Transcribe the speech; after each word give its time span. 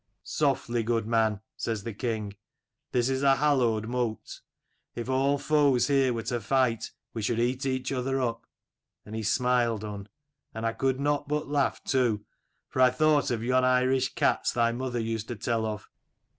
1 0.21 0.21
'"Softly, 0.23 0.81
good 0.81 1.05
man,' 1.05 1.41
says 1.55 1.83
the 1.83 1.93
king;' 1.93 2.33
this 2.91 3.07
is 3.07 3.21
a 3.21 3.35
hallowed 3.35 3.87
mote: 3.87 4.41
if 4.95 5.07
all 5.07 5.37
foes 5.37 5.89
here 5.89 6.11
were 6.11 6.23
to 6.23 6.41
fight, 6.41 6.89
we 7.13 7.21
should 7.21 7.39
eat 7.39 7.67
each 7.67 7.91
other 7.91 8.19
up.' 8.19 8.47
And 9.05 9.13
he 9.15 9.21
smiled, 9.21 9.83
Unn, 9.83 10.07
and 10.55 10.65
I 10.65 10.73
could 10.73 10.99
not 10.99 11.27
but 11.27 11.47
laugh 11.49 11.83
too, 11.83 12.25
for 12.67 12.81
I 12.81 12.89
thought 12.89 13.29
of 13.29 13.43
yon 13.43 13.63
Irish 13.63 14.15
cats 14.15 14.51
thy 14.51 14.71
mother 14.71 14.99
used 14.99 15.27
to 15.27 15.35
tell 15.35 15.67
of. 15.67 15.87